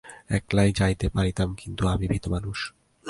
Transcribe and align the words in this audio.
একলাই 0.29 0.69
যাইতে 0.71 1.07
পারিতাম, 1.09 1.49
কিন্তু 1.55 1.83
আমি 1.87 2.05
ভিতু 2.07 2.27
মানুষ। 2.31 2.57